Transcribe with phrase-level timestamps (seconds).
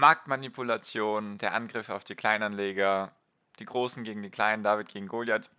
[0.00, 3.12] Marktmanipulation, der Angriff auf die Kleinanleger,
[3.58, 5.50] die Großen gegen die Kleinen, David gegen Goliath.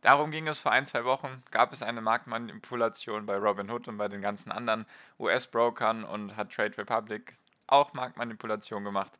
[0.00, 1.42] Darum ging es vor ein, zwei Wochen.
[1.50, 4.86] Gab es eine Marktmanipulation bei Robinhood und bei den ganzen anderen
[5.18, 7.32] US-Brokern und hat Trade Republic
[7.66, 9.10] auch Marktmanipulation gemacht?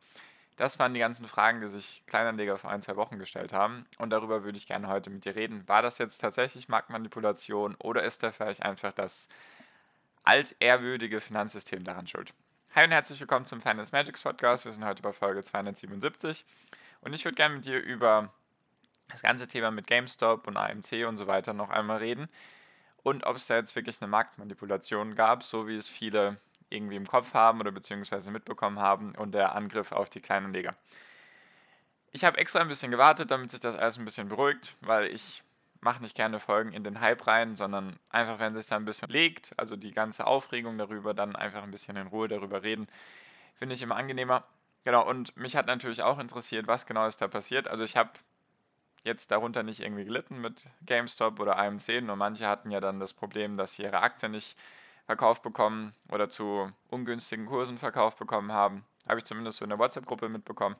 [0.55, 3.85] Das waren die ganzen Fragen, die sich Kleinanleger vor ein, zwei Wochen gestellt haben.
[3.97, 5.67] Und darüber würde ich gerne heute mit dir reden.
[5.67, 9.27] War das jetzt tatsächlich Marktmanipulation oder ist da vielleicht einfach das
[10.23, 12.33] altehrwürdige Finanzsystem daran schuld?
[12.73, 14.63] Hi und herzlich willkommen zum Finance Magics Podcast.
[14.63, 16.45] Wir sind heute bei Folge 277
[17.01, 18.31] und ich würde gerne mit dir über
[19.09, 22.29] das ganze Thema mit GameStop und AMC und so weiter noch einmal reden
[23.03, 26.37] und ob es da jetzt wirklich eine Marktmanipulation gab, so wie es viele
[26.69, 30.73] irgendwie im Kopf haben oder beziehungsweise mitbekommen haben und der Angriff auf die kleinen Leger.
[32.13, 35.43] Ich habe extra ein bisschen gewartet, damit sich das alles ein bisschen beruhigt, weil ich
[35.81, 38.85] mache nicht gerne Folgen in den Hype rein, sondern einfach, wenn es sich dann ein
[38.85, 42.87] bisschen legt, also die ganze Aufregung darüber, dann einfach ein bisschen in Ruhe darüber reden,
[43.55, 44.43] finde ich immer angenehmer.
[44.83, 47.67] Genau, und mich hat natürlich auch interessiert, was genau ist da passiert.
[47.67, 48.11] Also ich habe
[49.03, 53.13] jetzt darunter nicht irgendwie gelitten mit GameStop oder AMC, nur manche hatten ja dann das
[53.13, 54.55] Problem, dass sie ihre Aktien nicht
[55.05, 58.85] verkauft bekommen oder zu ungünstigen Kursen verkauft bekommen haben.
[59.07, 60.75] Habe ich zumindest so in der WhatsApp-Gruppe mitbekommen.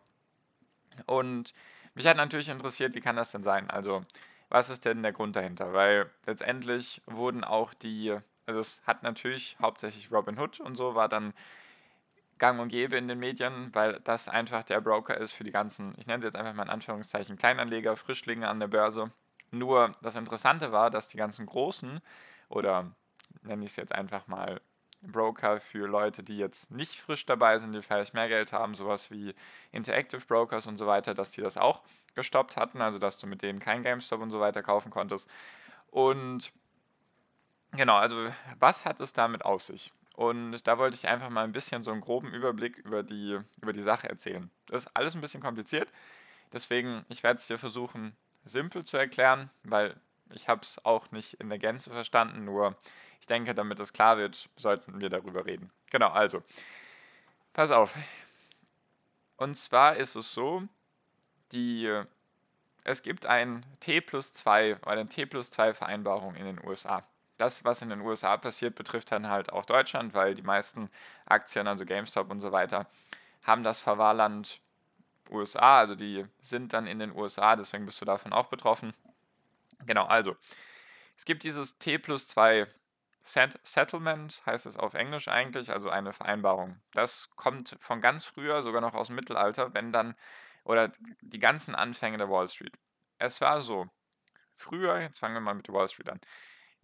[1.07, 1.53] Und
[1.95, 3.69] mich hat natürlich interessiert, wie kann das denn sein?
[3.69, 4.05] Also
[4.51, 5.73] was ist denn der Grund dahinter?
[5.73, 11.09] Weil letztendlich wurden auch die, also es hat natürlich hauptsächlich Robin Hood und so war
[11.09, 11.33] dann
[12.37, 15.93] gang und gäbe in den Medien, weil das einfach der Broker ist für die ganzen,
[15.97, 19.11] ich nenne sie jetzt einfach mal in Anführungszeichen Kleinanleger, Frischlinge an der Börse.
[19.51, 22.01] Nur das Interessante war, dass die ganzen großen
[22.49, 22.91] oder
[23.43, 24.59] nenne ich es jetzt einfach mal
[25.01, 29.11] Broker für Leute, die jetzt nicht frisch dabei sind, die vielleicht mehr Geld haben, sowas
[29.11, 29.33] wie
[29.71, 31.81] Interactive Brokers und so weiter, dass die das auch
[32.15, 35.29] gestoppt hatten, also dass du mit denen kein GameStop und so weiter kaufen konntest.
[35.89, 36.51] Und
[37.71, 38.27] genau, also
[38.59, 39.91] was hat es damit auf sich?
[40.15, 43.73] Und da wollte ich einfach mal ein bisschen so einen groben Überblick über die, über
[43.73, 44.51] die Sache erzählen.
[44.67, 45.89] Das ist alles ein bisschen kompliziert,
[46.53, 49.95] deswegen, ich werde es dir versuchen, simpel zu erklären, weil
[50.33, 52.75] ich habe es auch nicht in der Gänze verstanden, nur
[53.21, 55.71] ich denke, damit es klar wird, sollten wir darüber reden.
[55.91, 56.43] Genau, also,
[57.53, 57.95] pass auf.
[59.37, 60.63] Und zwar ist es so,
[61.51, 62.01] die,
[62.83, 67.03] es gibt ein T plus 2 oder eine T plus 2 Vereinbarung in den USA.
[67.37, 70.89] Das, was in den USA passiert, betrifft dann halt auch Deutschland, weil die meisten
[71.25, 72.87] Aktien, also GameStop und so weiter,
[73.43, 74.59] haben das Verwahrland
[75.29, 78.93] USA, also die sind dann in den USA, deswegen bist du davon auch betroffen.
[79.85, 80.35] Genau, also
[81.17, 82.67] es gibt dieses T plus 2
[83.23, 86.81] Settlement, heißt es auf Englisch eigentlich, also eine Vereinbarung.
[86.93, 90.15] Das kommt von ganz früher, sogar noch aus dem Mittelalter, wenn dann,
[90.63, 92.77] oder die ganzen Anfänge der Wall Street.
[93.19, 93.87] Es war so,
[94.53, 96.19] früher, jetzt fangen wir mal mit der Wall Street an,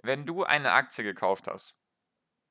[0.03, 1.75] wenn du eine Aktie gekauft hast,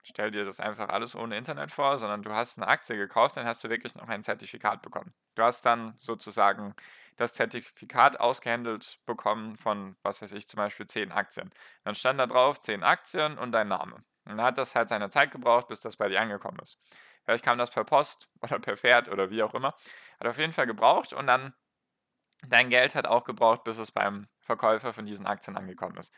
[0.06, 3.47] stell dir das einfach alles ohne Internet vor, sondern du hast eine Aktie gekauft, dann
[3.47, 5.12] hast du wirklich noch ein Zertifikat bekommen.
[5.34, 6.75] Du hast dann sozusagen
[7.17, 11.50] das Zertifikat ausgehandelt bekommen von, was weiß ich, zum Beispiel 10 Aktien.
[11.84, 13.97] Dann stand da drauf 10 Aktien und dein Name.
[14.25, 16.78] Und dann hat das halt seine Zeit gebraucht, bis das bei dir angekommen ist.
[17.25, 19.75] Vielleicht kam das per Post oder per Pferd oder wie auch immer.
[20.21, 21.53] Hat auf jeden Fall gebraucht und dann
[22.47, 26.12] dein Geld hat auch gebraucht, bis es beim Verkäufer von diesen Aktien angekommen ist.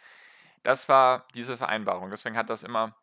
[0.63, 2.11] Das war diese Vereinbarung.
[2.11, 2.97] Deswegen hat das immer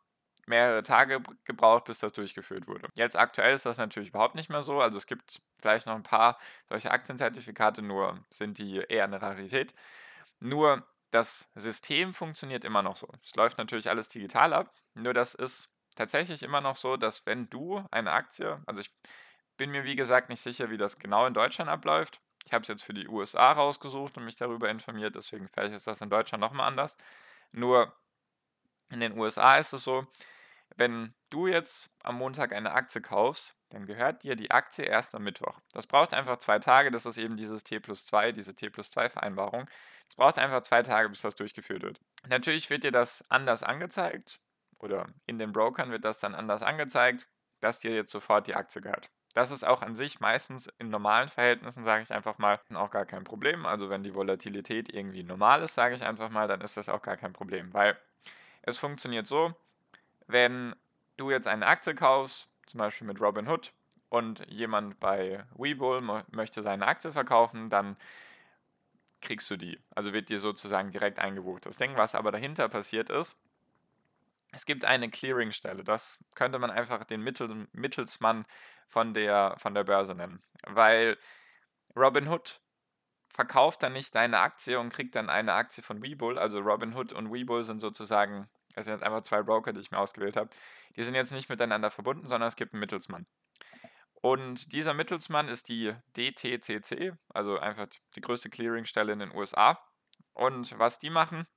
[0.47, 2.87] mehrere Tage gebraucht, bis das durchgeführt wurde.
[2.95, 4.79] Jetzt aktuell ist das natürlich überhaupt nicht mehr so.
[4.79, 6.39] Also es gibt vielleicht noch ein paar
[6.69, 9.73] solche Aktienzertifikate, nur sind die eher eine Rarität.
[10.39, 13.07] Nur das System funktioniert immer noch so.
[13.23, 17.49] Es läuft natürlich alles digital ab, nur das ist tatsächlich immer noch so, dass wenn
[17.49, 18.91] du eine Aktie, also ich
[19.57, 22.19] bin mir wie gesagt nicht sicher, wie das genau in Deutschland abläuft.
[22.45, 25.87] Ich habe es jetzt für die USA rausgesucht und mich darüber informiert, deswegen vielleicht ist
[25.87, 26.97] das in Deutschland nochmal anders.
[27.51, 27.95] Nur
[28.91, 30.05] in den USA ist es so,
[30.75, 35.23] wenn du jetzt am Montag eine Aktie kaufst, dann gehört dir die Aktie erst am
[35.23, 35.59] Mittwoch.
[35.73, 38.89] Das braucht einfach zwei Tage, das ist eben dieses T plus 2, diese T plus
[38.91, 39.69] 2 Vereinbarung.
[40.09, 41.99] Es braucht einfach zwei Tage, bis das durchgeführt wird.
[42.27, 44.39] Natürlich wird dir das anders angezeigt
[44.79, 47.27] oder in den Brokern wird das dann anders angezeigt,
[47.59, 49.09] dass dir jetzt sofort die Aktie gehört.
[49.33, 53.05] Das ist auch an sich meistens in normalen Verhältnissen, sage ich einfach mal, auch gar
[53.05, 53.65] kein Problem.
[53.65, 57.01] Also wenn die Volatilität irgendwie normal ist, sage ich einfach mal, dann ist das auch
[57.01, 57.99] gar kein Problem, weil
[58.61, 59.53] es funktioniert so,
[60.27, 60.75] wenn
[61.17, 63.73] du jetzt eine Aktie kaufst, zum Beispiel mit Robinhood,
[64.09, 66.01] und jemand bei Webull
[66.31, 67.97] möchte seine Aktie verkaufen, dann
[69.21, 69.79] kriegst du die.
[69.93, 71.65] Also wird dir sozusagen direkt eingebucht.
[71.65, 73.37] Das Ding, was aber dahinter passiert ist,
[74.53, 75.83] es gibt eine Clearingstelle.
[75.83, 78.45] Das könnte man einfach den Mittel, Mittelsmann
[78.87, 80.41] von der, von der Börse nennen.
[80.65, 81.17] Weil
[81.95, 82.61] Robinhood
[83.29, 86.39] verkauft dann nicht deine Aktie und kriegt dann eine Aktie von Webull.
[86.39, 89.99] Also Robinhood und Webull sind sozusagen, das sind jetzt einfach zwei Broker, die ich mir
[89.99, 90.49] ausgewählt habe.
[90.95, 93.25] Die sind jetzt nicht miteinander verbunden, sondern es gibt einen Mittelsmann.
[94.21, 99.79] Und dieser Mittelsmann ist die DTCC, also einfach die größte Clearingstelle in den USA.
[100.33, 101.47] Und was die machen,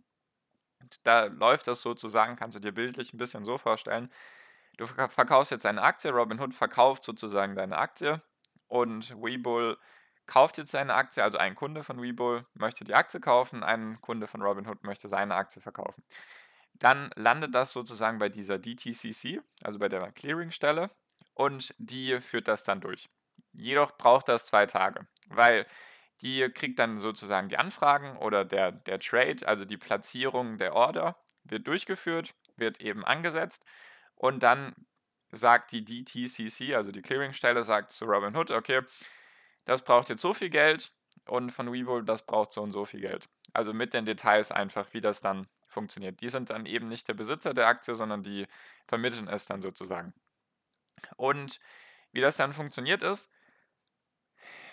[1.03, 4.12] da läuft das sozusagen, kannst du dir bildlich ein bisschen so vorstellen.
[4.76, 8.23] Du verkaufst jetzt eine Aktie, Robinhood verkauft sozusagen deine Aktie
[8.69, 9.76] und Webull
[10.26, 14.26] kauft jetzt seine Aktie, also ein Kunde von Webull möchte die Aktie kaufen, ein Kunde
[14.29, 16.05] von Robinhood möchte seine Aktie verkaufen.
[16.79, 20.91] Dann landet das sozusagen bei dieser DTCC, also bei der Clearingstelle,
[21.35, 23.09] und die führt das dann durch.
[23.53, 25.67] Jedoch braucht das zwei Tage, weil
[26.21, 31.17] die kriegt dann sozusagen die Anfragen oder der, der Trade, also die Platzierung der Order,
[31.45, 33.65] wird durchgeführt, wird eben angesetzt
[34.15, 34.75] und dann
[35.31, 38.83] sagt die DTCC, also die Clearingstelle, sagt zu Robinhood, okay,
[39.65, 40.93] das braucht jetzt so viel Geld
[41.27, 43.29] und von Webull, das braucht so und so viel Geld.
[43.53, 45.47] Also mit den Details einfach, wie das dann
[45.79, 46.21] funktioniert.
[46.21, 48.47] Die sind dann eben nicht der Besitzer der Aktie, sondern die
[48.87, 50.13] vermitteln es dann sozusagen.
[51.17, 51.61] Und
[52.11, 53.31] wie das dann funktioniert ist,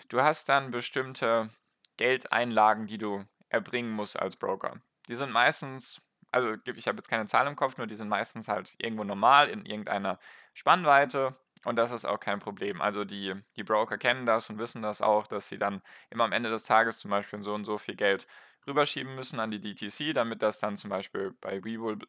[0.10, 1.50] du hast dann bestimmte
[1.98, 4.81] Geldeinlagen, die du erbringen musst als Broker.
[5.07, 8.48] Die sind meistens, also ich habe jetzt keine Zahl im Kopf, nur die sind meistens
[8.48, 10.18] halt irgendwo normal in irgendeiner
[10.54, 12.81] Spannweite und das ist auch kein Problem.
[12.81, 16.31] Also die, die Broker kennen das und wissen das auch, dass sie dann immer am
[16.31, 18.27] Ende des Tages zum Beispiel so und so viel Geld
[18.67, 22.00] rüberschieben müssen an die DTC, damit das dann zum Beispiel bei Webull,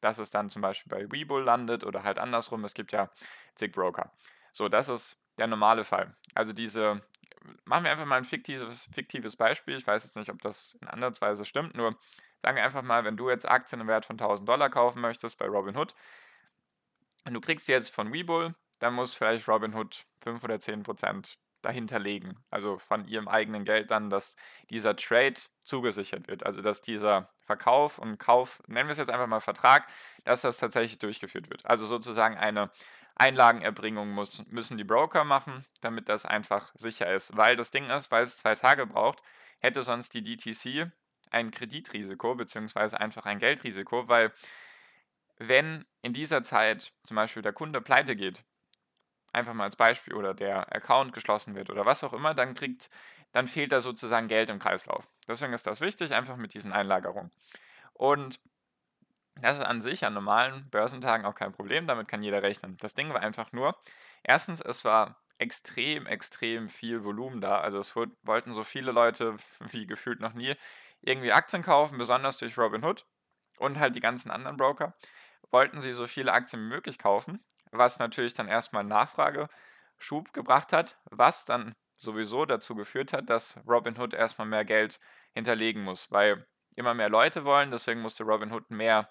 [0.00, 2.64] dass es dann zum Beispiel bei Webull landet oder halt andersrum.
[2.64, 3.10] Es gibt ja
[3.54, 4.12] zig Broker.
[4.52, 6.14] So, das ist der normale Fall.
[6.34, 7.02] Also diese
[7.64, 9.76] machen wir einfach mal ein fiktives, fiktives Beispiel.
[9.76, 11.98] Ich weiß jetzt nicht, ob das in Ansatzweise stimmt, nur
[12.42, 15.38] sagen wir einfach mal, wenn du jetzt Aktien im Wert von 1000 Dollar kaufen möchtest
[15.38, 15.94] bei Robinhood
[17.24, 22.00] und du kriegst jetzt von Webull, dann muss vielleicht Robinhood 5 oder 10 Prozent dahinter
[22.00, 22.42] legen.
[22.50, 24.34] Also von ihrem eigenen Geld dann, dass
[24.70, 26.44] dieser Trade zugesichert wird.
[26.44, 29.86] Also dass dieser Verkauf und Kauf, nennen wir es jetzt einfach mal Vertrag,
[30.24, 31.64] dass das tatsächlich durchgeführt wird.
[31.64, 32.70] Also sozusagen eine
[33.14, 37.36] Einlagenerbringung muss, müssen die Broker machen, damit das einfach sicher ist.
[37.36, 39.22] Weil das Ding ist, weil es zwei Tage braucht,
[39.60, 40.90] hätte sonst die DTC
[41.30, 44.32] ein Kreditrisiko beziehungsweise einfach ein Geldrisiko, weil
[45.38, 48.44] wenn in dieser Zeit zum Beispiel der Kunde pleite geht,
[49.32, 52.90] einfach mal als Beispiel, oder der Account geschlossen wird oder was auch immer, dann kriegt,
[53.32, 55.08] dann fehlt da sozusagen Geld im Kreislauf.
[55.26, 57.30] Deswegen ist das wichtig, einfach mit diesen Einlagerungen.
[57.94, 58.40] Und
[59.36, 62.76] das ist an sich an normalen Börsentagen auch kein Problem, damit kann jeder rechnen.
[62.78, 63.76] Das Ding war einfach nur,
[64.22, 67.60] erstens, es war extrem, extrem viel Volumen da.
[67.60, 69.36] Also es wollten so viele Leute
[69.70, 70.54] wie gefühlt noch nie
[71.00, 73.06] irgendwie Aktien kaufen, besonders durch Robinhood
[73.58, 74.94] und halt die ganzen anderen Broker,
[75.50, 80.98] wollten sie so viele Aktien wie möglich kaufen, was natürlich dann erstmal Nachfrageschub gebracht hat,
[81.10, 85.00] was dann sowieso dazu geführt hat, dass Robinhood erstmal mehr Geld
[85.32, 86.46] hinterlegen muss, weil
[86.76, 89.10] immer mehr Leute wollen, deswegen musste Robinhood mehr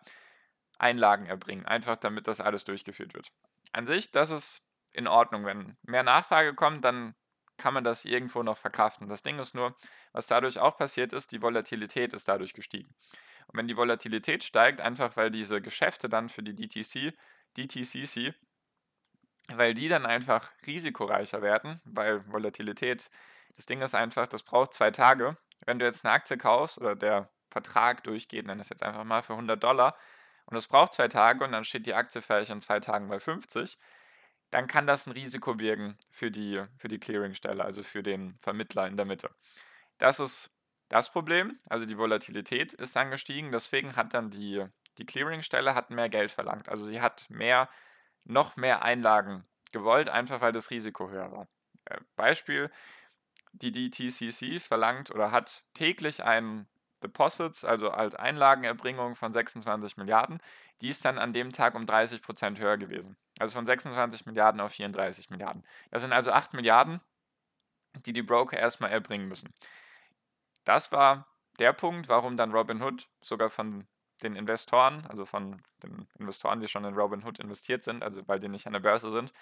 [0.78, 3.32] Einlagen erbringen, einfach damit das alles durchgeführt wird.
[3.72, 4.64] An sich, das ist
[4.94, 5.46] in Ordnung.
[5.46, 7.16] Wenn mehr Nachfrage kommt, dann
[7.58, 9.08] kann man das irgendwo noch verkraften.
[9.08, 9.76] Das Ding ist nur,
[10.12, 12.94] was dadurch auch passiert ist, die Volatilität ist dadurch gestiegen.
[13.48, 17.14] Und wenn die Volatilität steigt, einfach weil diese Geschäfte dann für die DTC,
[17.58, 18.34] DTCC,
[19.58, 23.10] weil die dann einfach risikoreicher werden, weil Volatilität,
[23.56, 25.38] das Ding ist einfach, das braucht zwei Tage.
[25.66, 29.22] Wenn du jetzt eine Aktie kaufst oder der Vertrag durchgeht, nenne es jetzt einfach mal
[29.22, 29.98] für 100 Dollar,
[30.46, 33.20] und es braucht zwei Tage und dann steht die Aktie vielleicht in zwei Tagen bei
[33.20, 33.78] 50,
[34.50, 38.88] dann kann das ein Risiko birgen für die, für die Clearingstelle, also für den Vermittler
[38.88, 39.30] in der Mitte.
[39.98, 40.52] Das ist
[40.90, 44.66] das Problem, also die Volatilität ist dann gestiegen, deswegen hat dann die,
[44.98, 46.68] die Clearingstelle hat mehr Geld verlangt.
[46.68, 47.70] Also sie hat mehr,
[48.24, 51.48] noch mehr Einlagen gewollt, einfach weil das Risiko höher war.
[51.86, 52.72] Äh, Beispiel,
[53.54, 56.68] die DTCC verlangt oder hat täglich einen
[57.04, 60.40] Deposits, also halt Einlagenerbringung von 26 Milliarden,
[60.82, 63.18] die ist dann an dem Tag um 30 Prozent höher gewesen.
[63.40, 65.66] Also von 26 Milliarden auf 34 Milliarden.
[65.90, 67.02] Das sind also 8 Milliarden,
[68.06, 69.54] die die Broker erstmal erbringen müssen.
[70.64, 71.28] Das war
[71.60, 73.88] der Punkt, warum dann Robinhood sogar von
[74.24, 78.50] den Investoren, also von den Investoren, die schon in Robinhood investiert sind, also weil die
[78.50, 79.34] nicht an der Börse sind,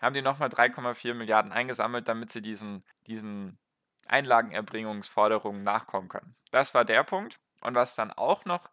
[0.00, 3.58] haben die nochmal 3,4 Milliarden eingesammelt, damit sie diesen, diesen
[4.06, 6.34] Einlagenerbringungsforderungen nachkommen können.
[6.50, 7.38] Das war der Punkt.
[7.62, 8.70] Und was dann auch noch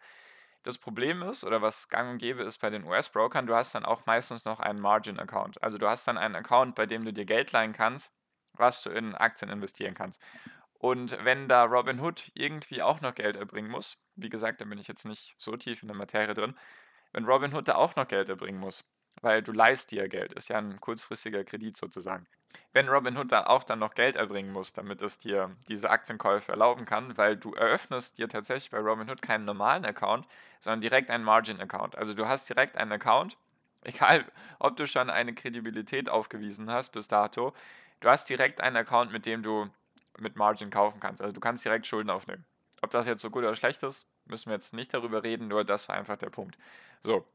[0.63, 3.85] das Problem ist, oder was gang und gäbe ist bei den US-Brokern, du hast dann
[3.85, 5.61] auch meistens noch einen Margin-Account.
[5.63, 8.11] Also du hast dann einen Account, bei dem du dir Geld leihen kannst,
[8.53, 10.21] was du in Aktien investieren kannst.
[10.79, 14.87] Und wenn da Robinhood irgendwie auch noch Geld erbringen muss, wie gesagt, da bin ich
[14.87, 16.55] jetzt nicht so tief in der Materie drin,
[17.13, 18.83] wenn Robinhood da auch noch Geld erbringen muss,
[19.21, 22.27] weil du leist dir Geld, ist ja ein kurzfristiger Kredit sozusagen.
[22.73, 26.85] Wenn Robinhood da auch dann noch Geld erbringen muss, damit es dir diese Aktienkäufe erlauben
[26.85, 30.27] kann, weil du eröffnest dir tatsächlich bei Robinhood keinen normalen Account,
[30.59, 31.97] sondern direkt einen Margin-Account.
[31.97, 33.37] Also du hast direkt einen Account,
[33.81, 34.25] egal
[34.59, 37.53] ob du schon eine Kredibilität aufgewiesen hast bis dato,
[37.99, 39.69] du hast direkt einen Account, mit dem du
[40.19, 41.21] mit Margin kaufen kannst.
[41.21, 42.45] Also du kannst direkt Schulden aufnehmen.
[42.81, 45.63] Ob das jetzt so gut oder schlecht ist, müssen wir jetzt nicht darüber reden, nur
[45.63, 46.57] das war einfach der Punkt.
[47.03, 47.25] So.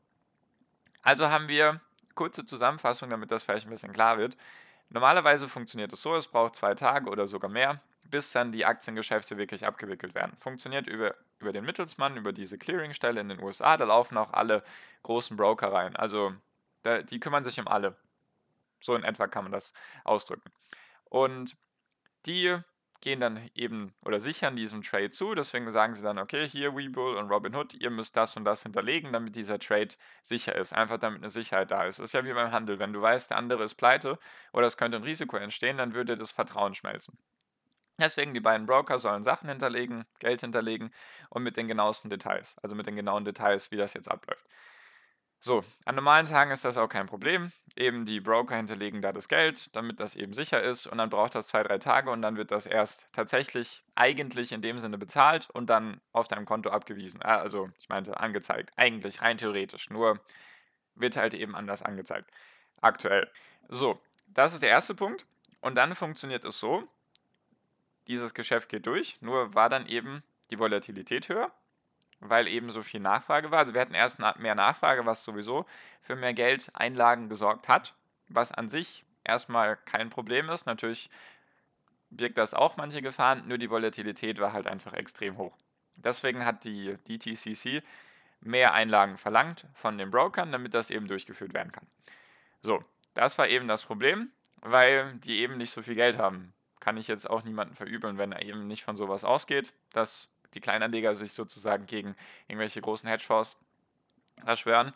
[1.02, 1.80] Also haben wir
[2.14, 4.36] kurze Zusammenfassung, damit das vielleicht ein bisschen klar wird.
[4.90, 9.38] Normalerweise funktioniert es so, es braucht zwei Tage oder sogar mehr, bis dann die Aktiengeschäfte
[9.38, 10.36] wirklich abgewickelt werden.
[10.38, 14.62] Funktioniert über, über den Mittelsmann, über diese Clearingstelle in den USA, da laufen auch alle
[15.02, 15.96] großen Broker rein.
[15.96, 16.34] Also
[16.82, 17.96] da, die kümmern sich um alle.
[18.80, 19.72] So in etwa kann man das
[20.04, 20.50] ausdrücken.
[21.04, 21.56] Und
[22.26, 22.58] die
[23.02, 25.34] gehen dann eben oder sichern diesem Trade zu.
[25.34, 29.12] Deswegen sagen sie dann, okay, hier Webull und Robinhood, ihr müsst das und das hinterlegen,
[29.12, 29.90] damit dieser Trade
[30.22, 30.72] sicher ist.
[30.72, 31.98] Einfach damit eine Sicherheit da ist.
[31.98, 32.78] Das ist ja wie beim Handel.
[32.78, 34.18] Wenn du weißt, der andere ist pleite
[34.52, 37.18] oder es könnte ein Risiko entstehen, dann würde das Vertrauen schmelzen.
[37.98, 40.92] Deswegen die beiden Broker sollen Sachen hinterlegen, Geld hinterlegen
[41.28, 44.44] und mit den genauesten Details, also mit den genauen Details, wie das jetzt abläuft.
[45.44, 47.50] So, an normalen Tagen ist das auch kein Problem.
[47.74, 51.34] Eben die Broker hinterlegen da das Geld, damit das eben sicher ist und dann braucht
[51.34, 55.50] das zwei, drei Tage und dann wird das erst tatsächlich eigentlich in dem Sinne bezahlt
[55.50, 57.20] und dann auf deinem Konto abgewiesen.
[57.24, 58.70] Ah, also, ich meinte angezeigt.
[58.76, 60.20] Eigentlich rein theoretisch, nur
[60.94, 62.30] wird halt eben anders angezeigt.
[62.80, 63.28] Aktuell.
[63.68, 65.26] So, das ist der erste Punkt.
[65.60, 66.86] Und dann funktioniert es so,
[68.06, 71.52] dieses Geschäft geht durch, nur war dann eben die Volatilität höher
[72.22, 73.58] weil eben so viel Nachfrage war.
[73.58, 75.66] Also wir hatten erst mehr Nachfrage, was sowieso
[76.00, 77.94] für mehr Geldeinlagen gesorgt hat,
[78.28, 80.66] was an sich erstmal kein Problem ist.
[80.66, 81.10] Natürlich
[82.10, 85.56] birgt das auch manche Gefahren, nur die Volatilität war halt einfach extrem hoch.
[85.96, 87.82] Deswegen hat die DTCC
[88.40, 91.86] mehr Einlagen verlangt von den Brokern, damit das eben durchgeführt werden kann.
[92.60, 96.52] So, das war eben das Problem, weil die eben nicht so viel Geld haben.
[96.80, 99.72] Kann ich jetzt auch niemanden verübeln, wenn er eben nicht von sowas ausgeht.
[99.92, 102.16] Das die Kleinanleger sich sozusagen gegen
[102.48, 103.56] irgendwelche großen Hedgefonds
[104.44, 104.92] erschwören.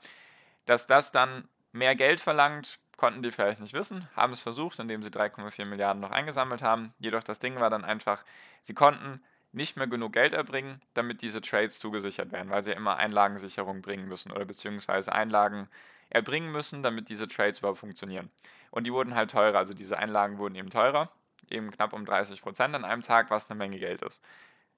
[0.66, 5.02] Dass das dann mehr Geld verlangt, konnten die vielleicht nicht wissen, haben es versucht, indem
[5.02, 6.94] sie 3,4 Milliarden noch eingesammelt haben.
[6.98, 8.25] Jedoch das Ding war dann einfach,
[8.62, 9.22] sie konnten
[9.52, 14.08] nicht mehr genug Geld erbringen, damit diese Trades zugesichert werden, weil sie immer Einlagensicherung bringen
[14.08, 15.68] müssen oder beziehungsweise Einlagen
[16.10, 18.30] erbringen müssen, damit diese Trades überhaupt funktionieren.
[18.70, 21.10] Und die wurden halt teurer, also diese Einlagen wurden eben teurer,
[21.48, 24.22] eben knapp um 30 Prozent an einem Tag, was eine Menge Geld ist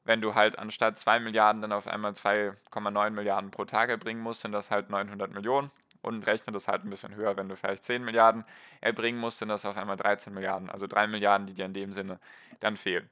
[0.08, 4.40] wenn du halt anstatt 2 Milliarden dann auf einmal 2,9 Milliarden pro Tag erbringen musst,
[4.40, 7.84] sind das halt 900 Millionen und rechne das halt ein bisschen höher, wenn du vielleicht
[7.84, 8.46] 10 Milliarden
[8.80, 11.92] erbringen musst, sind das auf einmal 13 Milliarden, also 3 Milliarden, die dir in dem
[11.92, 12.18] Sinne
[12.60, 13.06] dann fehlen.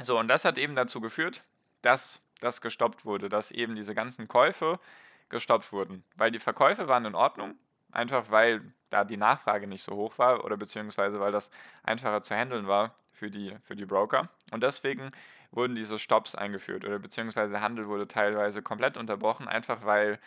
[0.00, 1.44] So, und das hat eben dazu geführt,
[1.82, 4.80] dass das gestoppt wurde, dass eben diese ganzen Käufe
[5.28, 7.54] gestoppt wurden, weil die Verkäufe waren in Ordnung,
[7.92, 11.52] einfach weil da die Nachfrage nicht so hoch war oder beziehungsweise weil das
[11.84, 14.28] einfacher zu handeln war für die, für die Broker.
[14.50, 15.12] Und deswegen
[15.50, 20.18] wurden diese Stops eingeführt oder beziehungsweise Handel wurde teilweise komplett unterbrochen, einfach weil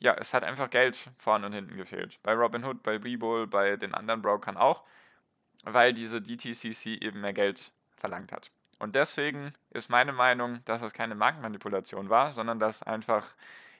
[0.00, 2.18] ja, es hat einfach Geld vorne und hinten gefehlt.
[2.22, 4.82] Bei Robinhood, bei Webull, bei den anderen Brokern auch,
[5.64, 8.50] weil diese DTCC eben mehr Geld verlangt hat.
[8.80, 13.34] Und deswegen ist meine Meinung, dass das keine Marktmanipulation war, sondern dass einfach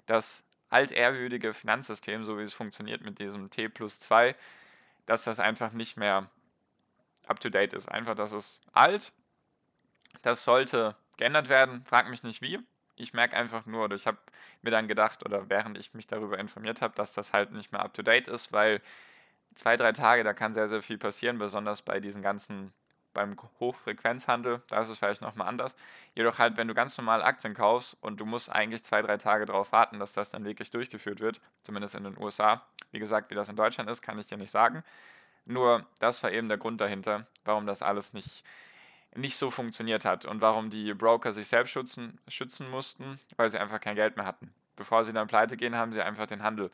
[0.06, 4.36] das altehrwürdige Finanzsystem, so wie es funktioniert mit diesem T plus 2,
[5.06, 6.30] dass das einfach nicht mehr
[7.26, 7.88] up-to-date ist.
[7.90, 9.12] Einfach, dass es alt,
[10.22, 11.84] das sollte geändert werden.
[11.84, 12.58] Frag mich nicht wie.
[12.96, 14.18] Ich merke einfach nur, oder ich habe
[14.62, 17.82] mir dann gedacht, oder während ich mich darüber informiert habe, dass das halt nicht mehr
[17.82, 18.80] up to date ist, weil
[19.54, 22.72] zwei, drei Tage, da kann sehr, sehr viel passieren, besonders bei diesen ganzen,
[23.12, 25.76] beim Hochfrequenzhandel, da ist es vielleicht nochmal anders.
[26.14, 29.46] Jedoch halt, wenn du ganz normal Aktien kaufst und du musst eigentlich zwei, drei Tage
[29.46, 32.62] darauf warten, dass das dann wirklich durchgeführt wird, zumindest in den USA.
[32.90, 34.82] Wie gesagt, wie das in Deutschland ist, kann ich dir nicht sagen.
[35.44, 38.44] Nur das war eben der Grund dahinter, warum das alles nicht
[39.14, 43.58] nicht so funktioniert hat und warum die Broker sich selbst schützen, schützen mussten, weil sie
[43.58, 44.52] einfach kein Geld mehr hatten.
[44.76, 46.70] Bevor sie dann pleite gehen, haben sie einfach den Handel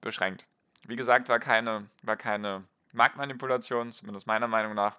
[0.00, 0.46] beschränkt.
[0.86, 4.96] Wie gesagt, war keine, war keine Marktmanipulation, zumindest meiner Meinung nach.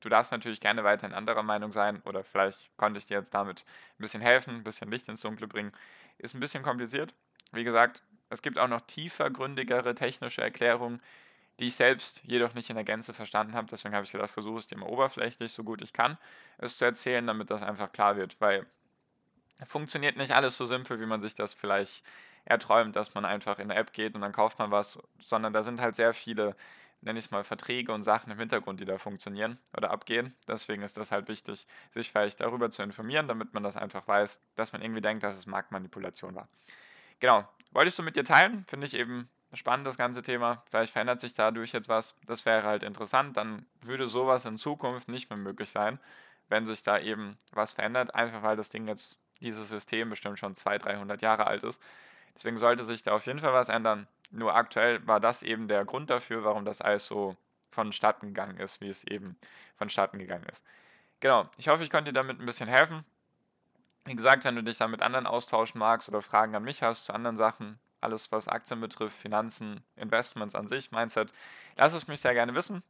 [0.00, 3.64] Du darfst natürlich gerne weiterhin anderer Meinung sein oder vielleicht konnte ich dir jetzt damit
[3.98, 5.72] ein bisschen helfen, ein bisschen Licht ins Dunkle bringen.
[6.18, 7.14] Ist ein bisschen kompliziert.
[7.52, 11.00] Wie gesagt, es gibt auch noch tiefergründigere technische Erklärungen,
[11.58, 13.66] die ich selbst jedoch nicht in der Gänze verstanden habe.
[13.70, 16.18] Deswegen habe ich gedacht, versuche es dir mal oberflächlich, so gut ich kann,
[16.58, 18.36] es zu erzählen, damit das einfach klar wird.
[18.40, 18.66] Weil
[19.66, 22.04] funktioniert nicht alles so simpel, wie man sich das vielleicht
[22.44, 25.62] erträumt, dass man einfach in eine App geht und dann kauft man was, sondern da
[25.62, 26.54] sind halt sehr viele,
[27.00, 30.34] nenne ich es mal, Verträge und Sachen im Hintergrund, die da funktionieren oder abgehen.
[30.46, 34.40] Deswegen ist das halt wichtig, sich vielleicht darüber zu informieren, damit man das einfach weiß,
[34.54, 36.48] dass man irgendwie denkt, dass es Marktmanipulation war.
[37.18, 40.62] Genau, wollte ich so mit dir teilen, finde ich eben spannend, das ganze Thema.
[40.68, 42.14] Vielleicht verändert sich dadurch jetzt was.
[42.26, 43.36] Das wäre halt interessant.
[43.36, 45.98] Dann würde sowas in Zukunft nicht mehr möglich sein,
[46.48, 48.14] wenn sich da eben was verändert.
[48.14, 51.80] Einfach weil das Ding jetzt, dieses System bestimmt schon 200, 300 Jahre alt ist.
[52.34, 54.06] Deswegen sollte sich da auf jeden Fall was ändern.
[54.30, 57.36] Nur aktuell war das eben der Grund dafür, warum das alles so
[57.70, 59.36] vonstatten gegangen ist, wie es eben
[59.76, 60.64] vonstatten gegangen ist.
[61.20, 63.04] Genau, ich hoffe, ich konnte dir damit ein bisschen helfen.
[64.04, 67.06] Wie gesagt, wenn du dich da mit anderen austauschen magst oder Fragen an mich hast
[67.06, 71.32] zu anderen Sachen, alles was Aktien betrifft, Finanzen, Investments an sich, Mindset,
[71.76, 72.82] lass es mich sehr gerne wissen.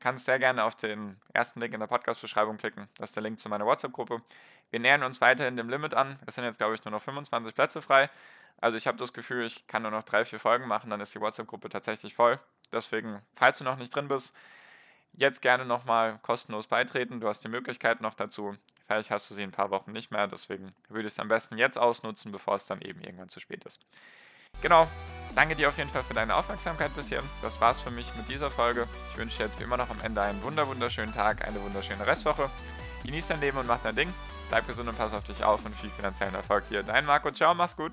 [0.00, 2.88] Kannst sehr gerne auf den ersten Link in der Podcast-Beschreibung klicken.
[2.96, 4.22] Das ist der Link zu meiner WhatsApp-Gruppe.
[4.70, 6.18] Wir nähern uns weiterhin dem Limit an.
[6.26, 8.08] Es sind jetzt, glaube ich, nur noch 25 Plätze frei.
[8.60, 11.14] Also ich habe das Gefühl, ich kann nur noch drei, vier Folgen machen, dann ist
[11.14, 12.38] die WhatsApp-Gruppe tatsächlich voll.
[12.72, 14.34] Deswegen, falls du noch nicht drin bist,
[15.16, 17.20] jetzt gerne nochmal kostenlos beitreten.
[17.20, 18.56] Du hast die Möglichkeit noch dazu.
[18.86, 20.26] Vielleicht hast du sie in ein paar Wochen nicht mehr.
[20.26, 23.64] Deswegen würde ich es am besten jetzt ausnutzen, bevor es dann eben irgendwann zu spät
[23.64, 23.80] ist.
[24.62, 24.86] Genau.
[25.34, 27.22] Danke dir auf jeden Fall für deine Aufmerksamkeit bisher.
[27.40, 28.88] Das war's für mich mit dieser Folge.
[29.12, 32.50] Ich wünsche dir jetzt wie immer noch am Ende einen wunderschönen Tag, eine wunderschöne Restwoche.
[33.04, 34.12] Genieß dein Leben und mach dein Ding.
[34.48, 36.82] Bleib gesund und pass auf dich auf und viel finanziellen Erfolg dir.
[36.82, 37.92] Dein Marco, ciao, mach's gut.